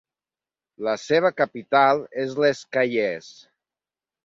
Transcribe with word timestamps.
La 0.87 0.95
seva 1.01 1.31
capital 1.41 2.03
és 2.25 2.35
Les 2.45 2.65
Cayes. 2.79 3.31